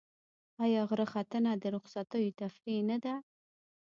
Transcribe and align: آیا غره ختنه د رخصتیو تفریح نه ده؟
آیا 0.63 0.81
غره 0.89 1.05
ختنه 1.13 1.51
د 1.61 1.63
رخصتیو 1.75 2.35
تفریح 2.41 2.79
نه 2.89 2.97
ده؟ 3.03 3.13